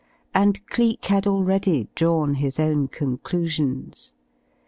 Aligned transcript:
And 0.33 0.65
Cleek 0.65 1.05
had 1.05 1.27
already 1.27 1.87
drawn 1.93 2.33
his 2.33 2.59
own 2.59 2.87
conclusions. 2.87 4.13